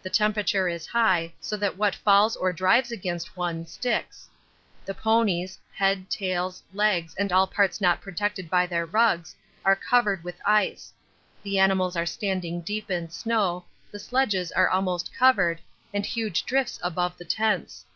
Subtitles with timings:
[0.00, 4.28] The temperature is high, so that what falls or drives against one sticks.
[4.84, 9.34] The ponies head, tails, legs, and all parts not protected by their rugs
[9.64, 10.92] are covered with ice;
[11.42, 15.58] the animals are standing deep in snow, the sledges are almost covered,
[15.92, 17.86] and huge drifts above the tents.